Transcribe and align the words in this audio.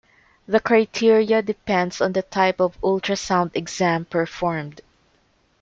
The 0.47 0.59
criteria 0.59 1.43
depends 1.43 2.01
on 2.01 2.13
the 2.13 2.23
type 2.23 2.59
of 2.59 2.75
ultrasound 2.81 3.51
exam 3.53 4.05
performed. 4.05 4.81